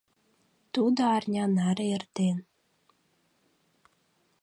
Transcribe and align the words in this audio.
Тудо 0.73 1.01
арня 1.15 1.45
наре 1.57 1.85
эртен. 1.95 2.37